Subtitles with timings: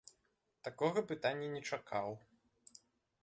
[0.67, 2.09] Такога пытання не чакаў.